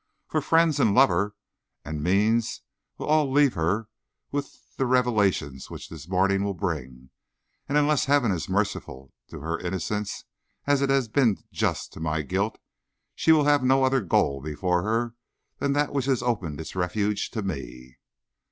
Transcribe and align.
For 0.25 0.41
friends 0.41 0.79
and 0.79 0.95
lover 0.95 1.35
and 1.85 2.01
means 2.03 2.63
will 2.97 3.05
all 3.05 3.31
leave 3.31 3.53
her 3.53 3.87
with 4.31 4.59
the 4.77 4.87
revelations 4.87 5.69
which 5.69 5.89
the 5.89 6.05
morning 6.09 6.43
will 6.43 6.55
bring, 6.55 7.11
and 7.69 7.77
unless 7.77 8.05
Heaven 8.05 8.31
is 8.31 8.49
merciful 8.49 9.13
to 9.29 9.41
her 9.41 9.59
innocence 9.59 10.25
as 10.65 10.81
it 10.81 10.89
has 10.89 11.07
been 11.07 11.37
just 11.51 11.93
to 11.93 11.99
my 11.99 12.23
guilt, 12.23 12.57
she 13.13 13.31
will 13.31 13.43
have 13.45 13.63
no 13.63 13.83
other 13.83 14.01
goal 14.01 14.41
before 14.41 14.81
her 14.81 15.13
than 15.59 15.73
that 15.73 15.93
which 15.93 16.05
has 16.05 16.23
opened 16.23 16.59
its 16.59 16.75
refuge 16.75 17.29
to 17.29 17.43
me. 17.43 17.99